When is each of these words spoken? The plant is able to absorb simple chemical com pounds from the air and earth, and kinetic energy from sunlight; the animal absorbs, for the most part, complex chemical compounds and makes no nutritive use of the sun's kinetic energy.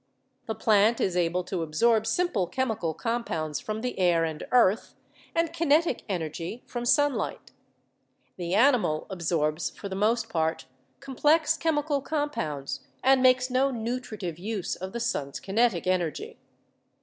The 0.47 0.55
plant 0.55 0.99
is 0.99 1.15
able 1.15 1.43
to 1.43 1.61
absorb 1.61 2.07
simple 2.07 2.47
chemical 2.47 2.95
com 2.95 3.23
pounds 3.23 3.59
from 3.59 3.81
the 3.81 3.99
air 3.99 4.25
and 4.25 4.43
earth, 4.51 4.95
and 5.35 5.53
kinetic 5.53 6.01
energy 6.09 6.63
from 6.65 6.85
sunlight; 6.85 7.51
the 8.35 8.55
animal 8.55 9.05
absorbs, 9.11 9.69
for 9.69 9.89
the 9.89 9.95
most 9.95 10.27
part, 10.27 10.65
complex 11.01 11.55
chemical 11.55 12.01
compounds 12.01 12.79
and 13.03 13.21
makes 13.21 13.51
no 13.51 13.69
nutritive 13.69 14.39
use 14.39 14.75
of 14.75 14.91
the 14.91 14.99
sun's 14.99 15.39
kinetic 15.39 15.85
energy. 15.85 16.39